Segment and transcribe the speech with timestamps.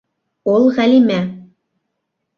[0.53, 1.21] Ул Ғәлимә.